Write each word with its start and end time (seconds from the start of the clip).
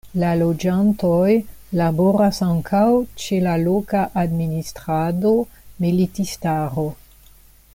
La 0.21 0.29
loĝantoj 0.37 1.33
laboras 1.81 2.39
ankaŭ 2.45 2.81
ĉe 3.23 3.37
la 3.49 3.53
loka 3.67 4.01
administrado, 4.23 5.35
militistaro. 5.85 6.87